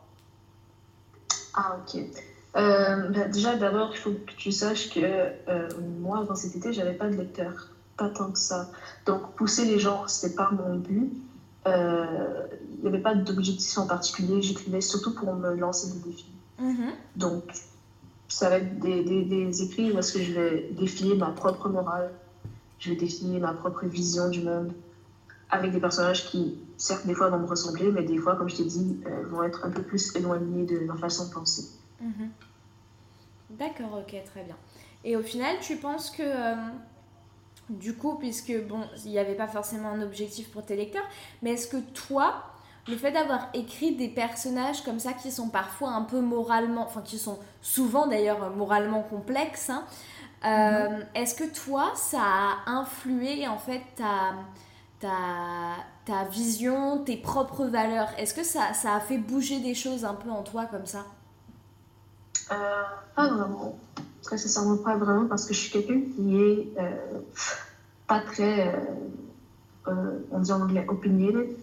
Ah, 1.54 1.76
ok. 1.78 2.00
Euh, 2.56 3.08
bah, 3.08 3.28
déjà, 3.28 3.56
d'abord, 3.56 3.90
il 3.92 3.98
faut 3.98 4.12
que 4.12 4.32
tu 4.36 4.52
saches 4.52 4.88
que 4.90 5.00
euh, 5.00 5.68
moi, 6.00 6.18
avant 6.18 6.34
cet 6.34 6.54
été, 6.54 6.72
j'avais 6.72 6.94
pas 6.94 7.08
de 7.08 7.16
lecteur. 7.16 7.70
Pas 7.96 8.08
tant 8.08 8.30
que 8.30 8.38
ça. 8.38 8.70
Donc, 9.06 9.34
pousser 9.34 9.64
les 9.64 9.78
gens, 9.78 10.06
c'était 10.08 10.34
pas 10.34 10.50
mon 10.50 10.76
but. 10.76 11.12
Euh, 11.66 12.46
Il 12.76 12.82
n'y 12.82 12.88
avait 12.88 13.02
pas 13.02 13.14
d'objectif 13.14 13.78
en 13.78 13.86
particulier. 13.86 14.42
J'écrivais 14.42 14.80
surtout 14.80 15.14
pour 15.14 15.34
me 15.34 15.54
lancer 15.54 15.92
des 15.92 16.10
défis. 16.10 16.26
Mhm. 16.58 16.92
Donc, 17.16 17.44
ça 18.28 18.48
va 18.48 18.56
être 18.56 18.78
des, 18.80 19.02
des, 19.04 19.24
des 19.24 19.62
écrits 19.62 19.92
où 19.92 19.98
est-ce 19.98 20.12
que 20.12 20.22
je 20.22 20.32
vais 20.32 20.68
défier 20.72 21.14
ma 21.14 21.30
propre 21.30 21.68
morale, 21.68 22.10
je 22.78 22.90
vais 22.90 22.96
défier 22.96 23.38
ma 23.38 23.52
propre 23.52 23.86
vision 23.86 24.28
du 24.28 24.42
monde, 24.42 24.72
avec 25.50 25.72
des 25.72 25.80
personnages 25.80 26.26
qui, 26.26 26.58
certes, 26.76 27.06
des 27.06 27.14
fois 27.14 27.28
vont 27.28 27.38
me 27.38 27.46
ressembler, 27.46 27.90
mais 27.92 28.02
des 28.02 28.18
fois, 28.18 28.34
comme 28.36 28.48
je 28.48 28.56
t'ai 28.56 28.64
dit, 28.64 28.98
euh, 29.06 29.24
vont 29.30 29.42
être 29.42 29.64
un 29.64 29.70
peu 29.70 29.82
plus 29.82 30.14
éloignés 30.16 30.64
de 30.64 30.80
ma 30.80 30.96
façon 30.96 31.28
de 31.28 31.32
penser. 31.32 31.64
Mhm. 32.00 32.34
D'accord, 33.50 33.98
ok, 34.00 34.14
très 34.24 34.42
bien. 34.44 34.56
Et 35.04 35.16
au 35.16 35.22
final, 35.22 35.56
tu 35.60 35.76
penses 35.76 36.10
que, 36.10 36.22
euh, 36.22 36.54
du 37.70 37.96
coup, 37.96 38.16
puisque, 38.18 38.52
bon, 38.66 38.80
il 39.04 39.10
n'y 39.10 39.18
avait 39.18 39.34
pas 39.34 39.46
forcément 39.46 39.88
un 39.90 40.02
objectif 40.02 40.50
pour 40.50 40.64
tes 40.64 40.76
lecteurs, 40.76 41.04
mais 41.42 41.52
est-ce 41.52 41.66
que 41.66 41.78
toi, 41.78 42.44
le 42.86 42.96
fait 42.96 43.10
d'avoir 43.12 43.48
écrit 43.54 43.96
des 43.96 44.08
personnages 44.08 44.82
comme 44.82 44.98
ça 44.98 45.14
qui 45.14 45.32
sont 45.32 45.48
parfois 45.48 45.90
un 45.92 46.02
peu 46.02 46.20
moralement, 46.20 46.82
enfin 46.84 47.00
qui 47.00 47.18
sont 47.18 47.38
souvent 47.62 48.06
d'ailleurs 48.06 48.50
moralement 48.54 49.02
complexes, 49.02 49.70
hein, 49.70 49.84
euh, 50.46 51.02
est-ce 51.14 51.34
que 51.34 51.44
toi, 51.44 51.92
ça 51.96 52.20
a 52.22 52.70
influé 52.70 53.48
en 53.48 53.58
fait 53.58 53.82
ta, 53.96 54.34
ta, 55.00 55.76
ta 56.06 56.24
vision, 56.24 57.04
tes 57.04 57.16
propres 57.18 57.66
valeurs? 57.66 58.08
Est-ce 58.18 58.34
que 58.34 58.44
ça, 58.44 58.74
ça 58.74 58.94
a 58.96 59.00
fait 59.00 59.18
bouger 59.18 59.60
des 59.60 59.74
choses 59.74 60.04
un 60.04 60.14
peu 60.14 60.30
en 60.30 60.42
toi 60.42 60.66
comme 60.66 60.86
ça? 60.86 61.06
Euh, 62.52 62.82
pas 63.14 63.28
vraiment. 63.28 63.78
Très 64.22 64.38
sincèrement, 64.38 64.76
pas 64.78 64.96
vraiment, 64.96 65.26
parce 65.26 65.44
que 65.44 65.54
je 65.54 65.60
suis 65.60 65.70
quelqu'un 65.70 66.00
qui 66.14 66.36
est 66.36 66.68
euh, 66.78 67.20
pas 68.06 68.20
très, 68.20 68.74
euh, 69.88 70.18
on 70.30 70.40
dit 70.40 70.52
en 70.52 70.62
anglais, 70.62 70.84
opinionated. 70.88 71.56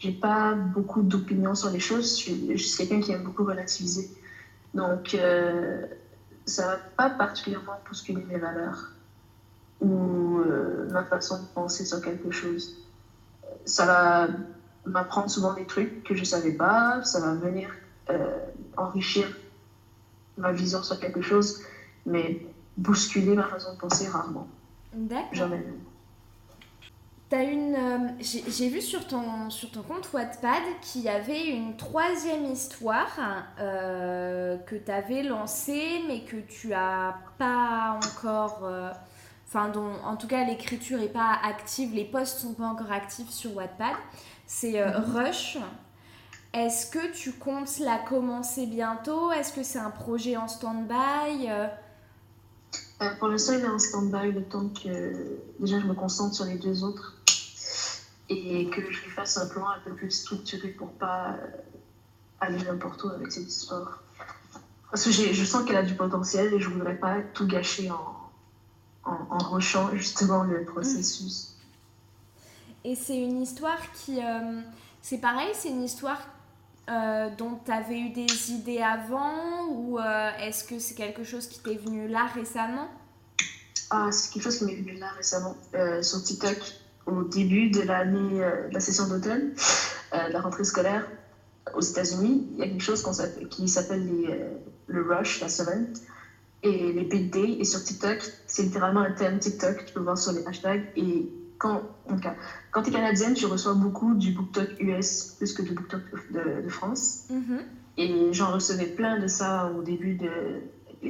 J'ai 0.00 0.12
pas 0.12 0.54
beaucoup 0.54 1.02
d'opinions 1.02 1.54
sur 1.54 1.70
les 1.70 1.80
choses. 1.80 2.10
Je 2.10 2.14
suis, 2.14 2.58
suis 2.58 2.76
quelqu'un 2.76 3.00
qui 3.00 3.12
aime 3.12 3.24
beaucoup 3.24 3.44
relativiser. 3.44 4.10
Donc, 4.74 5.16
ça 6.46 6.66
va 6.66 6.76
pas 6.96 7.10
particulièrement 7.10 7.72
bousculer 7.88 8.24
mes 8.28 8.38
valeurs 8.38 8.92
ou 9.80 10.40
ma 10.92 11.02
façon 11.02 11.42
de 11.42 11.46
penser 11.52 11.84
sur 11.84 12.00
quelque 12.00 12.30
chose. 12.30 12.76
Ça 13.64 13.86
va 13.86 14.28
m'apprendre 14.86 15.28
souvent 15.30 15.54
des 15.54 15.66
trucs 15.66 16.04
que 16.04 16.14
je 16.14 16.22
savais 16.22 16.52
pas. 16.52 17.02
Ça 17.02 17.18
va 17.18 17.34
venir 17.34 17.68
enrichir 18.76 19.26
ma 20.38 20.52
vision 20.52 20.82
sur 20.82 20.98
quelque 21.00 21.20
chose, 21.20 21.60
mais 22.06 22.46
bousculer 22.76 23.34
ma 23.34 23.44
façon 23.44 23.74
de 23.74 23.78
penser 23.78 24.08
rarement. 24.08 24.46
D'accord. 24.94 25.28
Jamais. 25.32 25.62
T'as 27.28 27.44
une, 27.44 27.74
euh, 27.74 28.08
j'ai 28.22 28.70
vu 28.70 28.80
sur 28.80 29.06
ton, 29.06 29.50
sur 29.50 29.70
ton 29.70 29.82
compte 29.82 30.10
Wattpad 30.14 30.62
qu'il 30.80 31.02
y 31.02 31.10
avait 31.10 31.48
une 31.50 31.76
troisième 31.76 32.46
histoire 32.46 33.44
euh, 33.60 34.56
que 34.56 34.76
tu 34.76 34.90
avais 34.90 35.22
lancée, 35.22 36.00
mais 36.08 36.24
que 36.24 36.36
tu 36.36 36.72
as 36.72 37.16
pas 37.38 37.98
encore. 38.02 38.60
euh, 38.64 38.90
Enfin, 39.50 39.70
dont 39.70 39.92
en 40.04 40.16
tout 40.16 40.26
cas 40.26 40.44
l'écriture 40.44 41.00
est 41.00 41.08
pas 41.08 41.32
active, 41.42 41.94
les 41.94 42.04
posts 42.04 42.38
sont 42.40 42.52
pas 42.52 42.66
encore 42.66 42.92
actifs 42.92 43.30
sur 43.30 43.56
Wattpad. 43.56 43.96
C'est 44.46 44.78
euh, 44.78 44.90
Rush. 44.98 45.56
Est-ce 46.54 46.90
que 46.90 47.12
tu 47.12 47.32
comptes 47.32 47.78
la 47.78 47.98
commencer 47.98 48.66
bientôt? 48.66 49.30
Est-ce 49.32 49.52
que 49.52 49.62
c'est 49.62 49.78
un 49.78 49.90
projet 49.90 50.36
en 50.36 50.48
stand-by? 50.48 51.46
Euh, 51.48 51.66
Euh, 53.00 53.14
pour 53.18 53.28
l'instant, 53.28 53.52
il 53.52 53.60
est 53.60 53.68
en 53.68 53.78
stand-by 53.78 54.32
le 54.32 54.42
temps 54.42 54.68
que 54.70 55.38
déjà 55.60 55.78
je 55.78 55.86
me 55.86 55.94
concentre 55.94 56.34
sur 56.34 56.46
les 56.46 56.58
deux 56.58 56.82
autres 56.82 57.14
et 58.28 58.68
que 58.70 58.80
je 58.80 59.02
lui 59.04 59.10
fasse 59.10 59.36
un 59.38 59.46
plan 59.46 59.68
un 59.68 59.78
peu 59.84 59.94
plus 59.94 60.10
structuré 60.10 60.68
pour 60.68 60.90
pas 60.92 61.36
aller 62.40 62.58
n'importe 62.64 63.04
où 63.04 63.08
avec 63.10 63.30
cette 63.30 63.46
histoire. 63.48 64.02
Parce 64.90 65.04
que 65.04 65.12
je 65.12 65.44
sens 65.44 65.64
qu'elle 65.64 65.76
a 65.76 65.82
du 65.84 65.94
potentiel 65.94 66.52
et 66.54 66.58
je 66.60 66.68
voudrais 66.68 66.96
pas 66.96 67.20
tout 67.34 67.46
gâcher 67.46 67.88
en, 67.90 68.16
en, 69.04 69.18
en 69.30 69.38
rushant 69.38 69.90
justement 69.94 70.42
le 70.42 70.64
processus. 70.64 71.54
Et 72.84 72.96
c'est 72.96 73.20
une 73.20 73.40
histoire 73.42 73.80
qui. 73.92 74.18
euh, 74.24 74.60
c'est 75.02 75.18
pareil, 75.18 75.50
c'est 75.54 75.68
une 75.70 75.84
histoire 75.84 76.20
euh, 76.88 77.28
dont 77.36 77.58
tu 77.64 77.70
avais 77.70 77.98
eu 77.98 78.10
des 78.10 78.52
idées 78.52 78.80
avant 78.80 79.66
ou 79.70 79.98
euh, 79.98 80.30
est-ce 80.40 80.64
que 80.64 80.78
c'est 80.78 80.94
quelque 80.94 81.24
chose 81.24 81.46
qui 81.46 81.60
t'est 81.60 81.76
venu 81.76 82.08
là 82.08 82.26
récemment? 82.26 82.88
Ah, 83.90 84.08
c'est 84.10 84.32
quelque 84.32 84.42
chose 84.42 84.58
qui 84.58 84.64
m'est 84.64 84.76
venu 84.76 84.94
là 84.94 85.10
récemment 85.16 85.56
euh, 85.74 86.02
sur 86.02 86.22
TikTok 86.22 86.58
au 87.06 87.24
début 87.24 87.70
de 87.70 87.82
l'année, 87.82 88.40
de 88.40 88.74
la 88.74 88.80
session 88.80 89.08
d'automne, 89.08 89.54
de 90.12 90.32
la 90.32 90.40
rentrée 90.42 90.64
scolaire 90.64 91.08
aux 91.74 91.80
États-Unis. 91.80 92.48
Il 92.52 92.58
y 92.58 92.62
a 92.62 92.68
quelque 92.68 92.82
chose 92.82 93.02
qui 93.50 93.66
s'appelle 93.66 94.60
le 94.86 95.02
rush, 95.02 95.40
la 95.40 95.48
semaine, 95.48 95.94
et 96.62 96.92
les 96.92 97.04
big 97.04 97.30
days. 97.30 97.58
Et 97.60 97.64
sur 97.64 97.82
TikTok, 97.82 98.18
c'est 98.46 98.62
littéralement 98.64 99.00
un 99.00 99.12
thème 99.12 99.38
TikTok. 99.38 99.86
Tu 99.86 99.94
peux 99.94 100.00
voir 100.00 100.18
sur 100.18 100.32
les 100.32 100.46
hashtags. 100.46 100.84
Et 100.96 101.30
quand, 101.58 101.82
cas, 102.22 102.36
quand 102.70 102.82
tu 102.82 102.90
es 102.90 102.92
canadienne, 102.92 103.34
tu 103.34 103.46
reçois 103.46 103.74
beaucoup 103.74 104.14
du 104.14 104.32
BookTok 104.32 104.68
US 104.80 105.34
plus 105.36 105.52
que 105.52 105.62
du 105.62 105.72
BookTok 105.72 106.02
de, 106.30 106.62
de 106.62 106.68
France. 106.68 107.24
Mhm. 107.30 107.60
Et 107.96 108.32
j'en 108.32 108.52
recevais 108.52 108.86
plein 108.86 109.18
de 109.18 109.26
ça 109.26 109.72
au 109.76 109.82
début 109.82 110.14
de. 110.14 110.62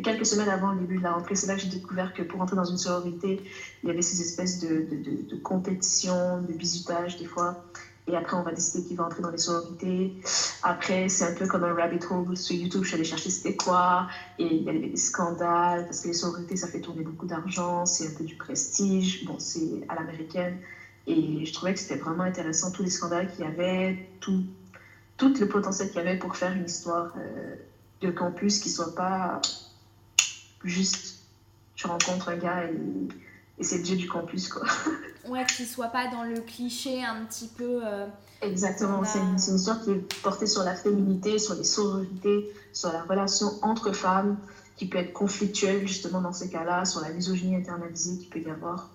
Quelques 0.02 0.26
semaines 0.26 0.50
avant 0.50 0.72
le 0.72 0.80
début 0.80 0.98
de 0.98 1.02
la 1.02 1.12
rentrée, 1.14 1.34
c'est 1.34 1.46
là 1.46 1.54
que 1.54 1.62
j'ai 1.62 1.68
découvert 1.68 2.12
que 2.12 2.22
pour 2.22 2.42
entrer 2.42 2.56
dans 2.56 2.64
une 2.64 2.76
sororité, 2.76 3.40
il 3.82 3.88
y 3.88 3.90
avait 3.90 4.02
ces 4.02 4.20
espèces 4.20 4.58
de, 4.58 4.68
de, 4.82 4.96
de, 4.96 5.22
de 5.22 5.36
compétitions, 5.36 6.42
de 6.42 6.52
bizutage 6.52 7.16
des 7.16 7.24
fois. 7.24 7.56
Et 8.08 8.16
après, 8.16 8.36
on 8.36 8.42
va 8.42 8.52
décider 8.52 8.86
qui 8.86 8.94
va 8.94 9.04
entrer 9.04 9.22
dans 9.22 9.30
les 9.30 9.38
sororités. 9.38 10.14
Après, 10.62 11.08
c'est 11.08 11.24
un 11.24 11.34
peu 11.34 11.46
comme 11.46 11.64
un 11.64 11.74
rabbit 11.74 12.00
hole 12.10 12.36
sur 12.36 12.56
YouTube. 12.56 12.82
Je 12.82 12.88
suis 12.88 12.94
allée 12.94 13.04
chercher 13.04 13.28
c'était 13.28 13.54
quoi. 13.54 14.08
Et 14.38 14.46
il 14.46 14.62
y 14.62 14.70
avait 14.70 14.88
des 14.88 14.96
scandales 14.96 15.84
parce 15.84 16.00
que 16.00 16.08
les 16.08 16.14
sororités, 16.14 16.56
ça 16.56 16.68
fait 16.68 16.80
tourner 16.80 17.02
beaucoup 17.02 17.26
d'argent. 17.26 17.84
C'est 17.84 18.08
un 18.08 18.14
peu 18.16 18.24
du 18.24 18.36
prestige. 18.36 19.26
Bon, 19.26 19.38
c'est 19.38 19.84
à 19.88 19.94
l'américaine. 19.94 20.58
Et 21.06 21.44
je 21.44 21.52
trouvais 21.52 21.74
que 21.74 21.80
c'était 21.80 21.96
vraiment 21.96 22.24
intéressant, 22.24 22.70
tous 22.70 22.82
les 22.82 22.90
scandales 22.90 23.30
qu'il 23.30 23.44
y 23.44 23.48
avait, 23.48 24.08
tout, 24.20 24.44
tout 25.16 25.34
le 25.38 25.48
potentiel 25.48 25.88
qu'il 25.88 25.96
y 25.96 26.00
avait 26.00 26.18
pour 26.18 26.36
faire 26.36 26.52
une 26.52 26.66
histoire 26.66 27.14
euh, 27.16 27.54
de 28.02 28.10
campus 28.10 28.58
qui 28.58 28.68
soit 28.68 28.94
pas 28.94 29.40
juste 30.64 31.18
tu 31.74 31.86
rencontres 31.86 32.28
un 32.28 32.36
gars 32.36 32.64
et, 32.64 33.08
et 33.58 33.64
c'est 33.64 33.78
le 33.78 33.82
dieu 33.82 33.96
du 33.96 34.08
campus 34.08 34.48
quoi. 34.48 34.66
Ouais, 35.28 35.44
qu'il 35.44 35.66
soit 35.66 35.88
pas 35.88 36.08
dans 36.08 36.22
le 36.24 36.40
cliché 36.40 37.04
un 37.04 37.24
petit 37.26 37.48
peu. 37.48 37.80
euh, 37.84 38.06
Exactement, 38.40 39.04
c'est 39.04 39.18
une, 39.18 39.36
une 39.48 39.56
histoire 39.56 39.82
qui 39.82 39.90
est 39.90 40.22
portée 40.22 40.46
sur 40.46 40.62
la 40.62 40.74
féminité, 40.74 41.38
sur 41.38 41.54
les 41.54 41.64
sororités, 41.64 42.50
sur 42.72 42.90
la 42.92 43.02
relation 43.02 43.48
entre 43.62 43.92
femmes 43.92 44.38
qui 44.76 44.86
peut 44.88 44.96
être 44.98 45.12
conflictuelle 45.12 45.86
justement 45.86 46.20
dans 46.22 46.32
ces 46.32 46.48
cas-là, 46.48 46.84
sur 46.86 47.00
la 47.02 47.10
misogynie 47.10 47.56
internalisée 47.56 48.16
qu'il 48.18 48.30
peut 48.30 48.40
y 48.40 48.50
avoir. 48.50 48.88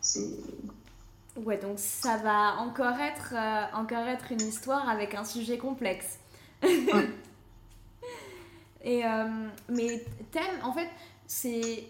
C'est 0.00 0.28
Ouais, 1.36 1.58
donc 1.58 1.78
ça 1.80 2.16
va 2.18 2.58
encore 2.60 2.96
être, 3.00 3.34
euh, 3.34 3.64
encore 3.76 4.06
être 4.06 4.30
une 4.30 4.42
histoire 4.42 4.88
avec 4.88 5.14
un 5.16 5.24
sujet 5.24 5.58
complexe. 5.58 6.18
Et, 8.84 9.04
euh, 9.04 9.48
mais 9.68 10.04
thème, 10.30 10.60
en 10.62 10.72
fait, 10.72 10.88
c'est 11.26 11.88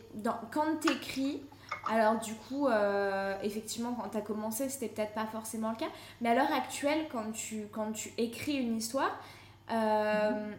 quand 0.52 0.76
t'écris, 0.80 1.42
alors 1.90 2.18
du 2.18 2.34
coup, 2.34 2.66
euh, 2.66 3.34
effectivement, 3.42 3.94
quand 3.94 4.08
t'as 4.08 4.20
commencé, 4.20 4.68
c'était 4.68 4.88
peut-être 4.88 5.14
pas 5.14 5.26
forcément 5.26 5.70
le 5.70 5.76
cas, 5.76 5.90
mais 6.20 6.30
à 6.30 6.34
l'heure 6.34 6.52
actuelle, 6.52 7.06
quand 7.10 7.32
tu, 7.32 7.66
quand 7.72 7.92
tu 7.92 8.12
écris 8.18 8.56
une 8.56 8.76
histoire, 8.76 9.18
euh, 9.70 10.52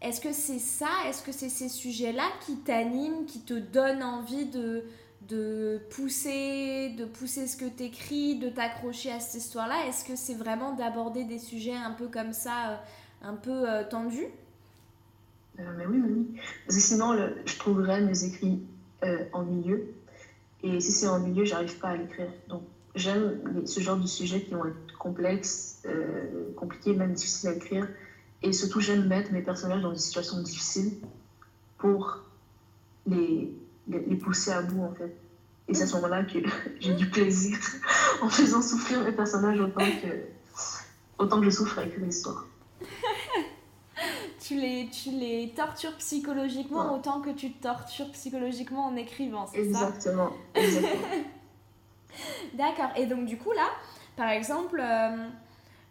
est-ce 0.00 0.20
que 0.20 0.32
c'est 0.32 0.58
ça 0.58 0.88
Est-ce 1.06 1.22
que 1.22 1.32
c'est 1.32 1.48
ces 1.48 1.68
sujets-là 1.68 2.24
qui 2.44 2.56
t'animent, 2.56 3.24
qui 3.24 3.40
te 3.40 3.54
donnent 3.54 4.02
envie 4.02 4.46
de, 4.46 4.84
de 5.28 5.80
pousser, 5.90 6.90
de 6.98 7.04
pousser 7.04 7.46
ce 7.46 7.56
que 7.56 7.66
tu 7.66 7.84
écris, 7.84 8.38
de 8.38 8.48
t'accrocher 8.48 9.12
à 9.12 9.20
cette 9.20 9.42
histoire-là? 9.42 9.86
Est-ce 9.86 10.04
que 10.04 10.16
c'est 10.16 10.34
vraiment 10.34 10.72
d'aborder 10.72 11.24
des 11.24 11.38
sujets 11.38 11.74
un 11.74 11.92
peu 11.92 12.08
comme 12.08 12.32
ça, 12.32 12.70
euh, 12.70 12.76
un 13.22 13.34
peu 13.34 13.68
euh, 13.70 13.84
tendus? 13.88 14.26
Euh, 15.60 15.62
Mais 15.76 15.86
oui, 15.86 16.02
oui. 16.04 16.40
Parce 16.66 16.76
que 16.78 16.82
sinon, 16.82 17.16
je 17.44 17.58
trouverais 17.58 18.00
mes 18.00 18.24
écrits 18.24 18.60
en 19.32 19.42
milieu. 19.42 19.94
Et 20.62 20.80
si 20.80 20.92
c'est 20.92 21.08
en 21.08 21.20
milieu, 21.20 21.44
j'arrive 21.44 21.78
pas 21.78 21.88
à 21.88 21.96
l'écrire. 21.96 22.30
Donc, 22.48 22.62
j'aime 22.94 23.66
ce 23.66 23.80
genre 23.80 23.96
de 23.96 24.06
sujets 24.06 24.42
qui 24.42 24.54
vont 24.54 24.66
être 24.66 24.98
complexes, 24.98 25.82
compliqués, 26.56 26.94
même 26.94 27.12
difficiles 27.12 27.48
à 27.48 27.54
écrire. 27.54 27.88
Et 28.42 28.52
surtout, 28.52 28.80
j'aime 28.80 29.06
mettre 29.08 29.32
mes 29.32 29.42
personnages 29.42 29.82
dans 29.82 29.92
des 29.92 29.98
situations 29.98 30.40
difficiles 30.40 30.92
pour 31.78 32.22
les 33.06 33.52
les 33.88 34.16
pousser 34.16 34.52
à 34.52 34.62
bout 34.62 34.82
en 34.82 34.94
fait. 34.94 35.16
Et 35.68 35.74
c'est 35.74 35.84
à 35.84 35.86
ce 35.86 35.94
moment-là 35.96 36.24
que 36.24 36.38
j'ai 36.80 36.94
du 36.94 37.08
plaisir 37.08 37.58
en 38.22 38.28
faisant 38.28 38.62
souffrir 38.62 39.02
mes 39.04 39.12
personnages 39.12 39.60
autant 39.60 39.80
que, 39.80 40.24
autant 41.18 41.40
que 41.40 41.46
je 41.46 41.50
souffre 41.50 41.78
avec 41.78 41.96
l'histoire. 41.98 42.46
Tu, 44.42 44.56
les, 44.56 44.88
tu 44.90 45.10
les 45.10 45.52
tortures 45.54 45.96
psychologiquement 45.98 46.94
autant 46.94 47.20
que 47.20 47.30
tu 47.30 47.52
te 47.52 47.62
tortures 47.62 48.10
psychologiquement 48.10 48.86
en 48.86 48.96
écrivant, 48.96 49.46
c'est 49.46 49.72
ça 49.72 49.86
Exactement. 49.88 50.30
D'accord. 52.54 52.90
Et 52.96 53.06
donc 53.06 53.26
du 53.26 53.38
coup 53.38 53.52
là, 53.52 53.68
par 54.16 54.30
exemple... 54.30 54.80
Euh, 54.82 55.28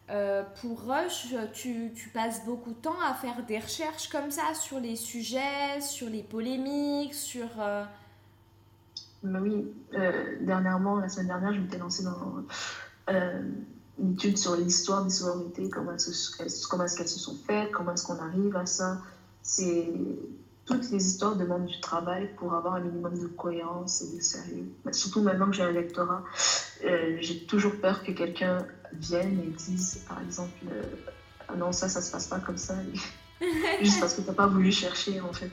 euh, 0.10 0.44
pour 0.60 0.82
Rush, 0.88 1.34
tu, 1.54 1.94
tu, 1.96 2.10
passes 2.10 2.44
beaucoup 2.44 2.72
de 2.72 2.76
temps 2.76 3.00
à 3.00 3.14
faire 3.14 3.46
des 3.46 3.60
recherches 3.60 4.10
comme 4.10 4.30
ça 4.30 4.54
sur 4.54 4.78
les 4.78 4.98
sujets, 4.98 5.80
sur 5.80 6.10
les 6.10 6.22
polémiques, 6.22 7.14
sur... 7.14 7.48
Euh, 7.60 7.86
bah 9.24 9.40
oui, 9.42 9.72
dernièrement, 10.42 10.98
la 10.98 11.08
semaine 11.08 11.28
dernière, 11.28 11.54
je 11.54 11.62
m'étais 11.62 11.78
lancée 11.78 12.04
dans 12.04 12.44
une 14.02 14.14
étude 14.14 14.38
sur 14.38 14.56
l'histoire 14.56 15.04
des 15.04 15.12
sororités, 15.12 15.70
comment 15.70 15.94
est-ce 15.94 16.38
qu'elles 16.38 16.50
se 16.50 17.20
sont 17.20 17.38
faites, 17.46 17.72
comment 17.72 17.94
est-ce 17.94 18.06
qu'on 18.06 18.20
arrive 18.20 18.56
à 18.56 18.66
ça. 18.66 18.98
Toutes 20.66 20.90
les 20.92 21.06
histoires 21.06 21.36
demandent 21.36 21.66
du 21.66 21.80
travail 21.82 22.30
pour 22.38 22.54
avoir 22.54 22.76
un 22.76 22.80
minimum 22.80 23.18
de 23.18 23.28
cohérence 23.28 24.02
et 24.02 24.16
de 24.16 24.22
sérieux. 24.22 24.72
Surtout 24.92 25.22
maintenant 25.22 25.48
que 25.48 25.54
j'ai 25.54 25.64
un 25.64 25.72
lectorat, 25.72 26.24
j'ai 27.20 27.46
toujours 27.46 27.80
peur 27.80 28.04
que 28.04 28.12
quelqu'un 28.12 28.66
viennent 28.94 29.40
et 29.40 29.50
disent, 29.50 30.04
par 30.08 30.22
exemple, 30.22 30.52
euh, 30.72 30.84
ah 31.48 31.56
non, 31.56 31.72
ça, 31.72 31.88
ça 31.88 32.02
se 32.02 32.12
passe 32.12 32.28
pas 32.28 32.40
comme 32.40 32.58
ça, 32.58 32.76
juste 33.82 34.00
parce 34.00 34.14
que 34.14 34.22
t'as 34.22 34.34
pas 34.34 34.48
voulu 34.48 34.72
chercher, 34.72 35.22
en 35.22 35.32
fait. 35.32 35.52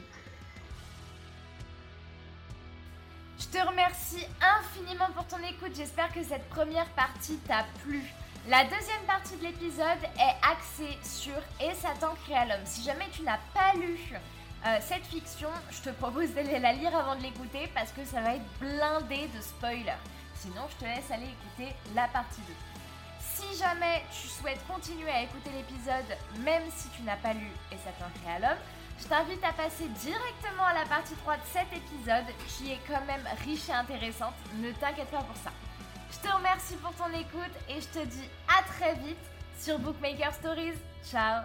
Je 3.39 3.47
te 3.47 3.67
remercie 3.67 4.27
infiniment 4.41 5.09
pour 5.15 5.25
ton 5.27 5.39
écoute. 5.39 5.73
J'espère 5.75 6.13
que 6.13 6.23
cette 6.23 6.49
première 6.51 6.89
partie 6.95 7.37
t'a 7.47 7.65
plu. 7.85 8.03
La 8.49 8.65
deuxième 8.65 9.03
partie 9.07 9.37
de 9.37 9.43
l'épisode 9.43 10.03
est 10.17 10.37
axée 10.43 10.97
sur 11.03 11.37
Et 11.61 11.75
Satan 11.75 12.15
créa 12.25 12.47
l'homme. 12.47 12.65
Si 12.65 12.83
jamais 12.83 13.05
tu 13.13 13.21
n'as 13.21 13.37
pas 13.53 13.75
lu 13.75 13.99
euh, 14.65 14.79
cette 14.81 15.05
fiction, 15.05 15.51
je 15.71 15.83
te 15.83 15.91
propose 15.91 16.31
d'aller 16.31 16.59
la 16.59 16.73
lire 16.73 16.97
avant 16.97 17.15
de 17.17 17.23
l'écouter 17.25 17.71
parce 17.75 17.93
que 17.93 18.03
ça 18.07 18.23
va 18.23 18.37
être 18.37 18.59
blindé 18.59 19.29
de 19.37 19.43
spoilers. 19.43 20.01
Sinon, 20.35 20.63
je 20.71 20.77
te 20.77 20.85
laisse 20.85 21.11
aller 21.11 21.27
écouter 21.27 21.77
la 21.95 22.09
partie 22.09 22.41
2. 22.49 22.55
Si 23.21 23.59
jamais 23.59 24.03
tu 24.11 24.29
souhaites 24.29 24.67
continuer 24.67 25.11
à 25.11 25.25
écouter 25.25 25.51
l'épisode, 25.55 26.17
même 26.43 26.65
si 26.75 26.89
tu 26.89 27.03
n'as 27.03 27.17
pas 27.17 27.35
lu 27.35 27.51
Et 27.71 27.77
t'en 27.77 28.31
à 28.33 28.39
l'homme, 28.39 28.65
je 28.99 29.05
t'invite 29.09 29.45
à 29.45 29.53
passer 29.53 29.89
directement 29.89 30.65
à 30.65 30.73
la 30.73 30.87
partie 30.87 31.15
3 31.17 31.37
de 31.37 31.43
cet 31.53 31.67
épisode 31.77 32.35
qui 32.47 32.73
est 32.73 32.81
quand 32.89 33.05
même 33.05 33.29
riche 33.45 33.69
et 33.69 33.73
intéressante. 33.73 34.33
Ne 34.55 34.73
t'inquiète 34.73 35.11
pas 35.11 35.19
pour 35.19 35.37
ça. 35.37 35.53
Je 36.11 36.29
te 36.29 36.35
remercie 36.35 36.77
pour 36.77 36.93
ton 36.95 37.13
écoute 37.13 37.55
et 37.69 37.81
je 37.81 37.87
te 38.01 38.05
dis 38.07 38.29
à 38.49 38.63
très 38.63 38.95
vite 38.95 39.19
sur 39.59 39.79
Bookmaker 39.79 40.33
Stories. 40.35 40.79
Ciao 41.05 41.43